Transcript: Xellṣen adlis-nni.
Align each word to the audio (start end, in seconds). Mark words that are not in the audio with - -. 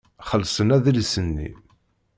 Xellṣen 0.29 0.69
adlis-nni. 0.75 1.49